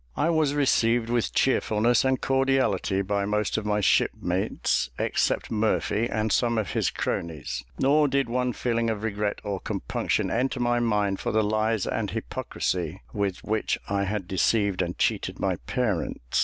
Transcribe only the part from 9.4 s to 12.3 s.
or compunction enter my mind for the lies and